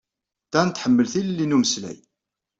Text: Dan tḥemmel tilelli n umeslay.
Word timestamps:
Dan 0.53 0.69
tḥemmel 0.69 1.05
tilelli 1.13 1.45
n 1.45 1.55
umeslay. 1.55 1.97